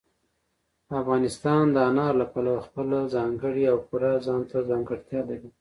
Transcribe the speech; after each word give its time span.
افغانستان 1.01 1.63
د 1.71 1.77
انارو 1.89 2.19
له 2.21 2.25
پلوه 2.33 2.61
خپله 2.67 2.99
ځانګړې 3.15 3.63
او 3.71 3.77
پوره 3.87 4.13
ځانته 4.25 4.57
ځانګړتیا 4.69 5.21
لري. 5.29 5.49